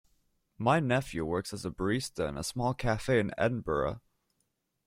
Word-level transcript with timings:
My 0.57 0.79
nephew 0.79 1.23
works 1.25 1.53
as 1.53 1.63
a 1.63 1.69
barista 1.69 2.27
in 2.27 2.35
a 2.35 2.43
small 2.43 2.73
cafe 2.73 3.19
in 3.19 3.29
Edinburgh. 3.37 4.01